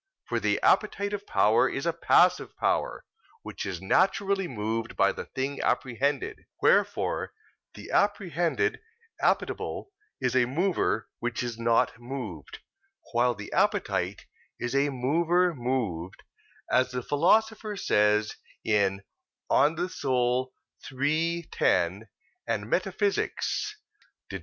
[0.25, 3.05] For the appetitive power is a passive power,
[3.43, 7.33] which is naturally moved by the thing apprehended: wherefore
[7.75, 8.79] the apprehended
[9.21, 12.61] appetible is a mover which is not moved,
[13.11, 14.25] while the appetite
[14.59, 16.23] is a mover moved,
[16.71, 18.33] as the Philosopher says
[18.63, 19.03] in
[19.51, 20.47] De Anima
[20.97, 22.09] iii, 10
[22.47, 23.13] and Metaph.
[23.13, 23.69] xii
[24.31, 24.39] (Did.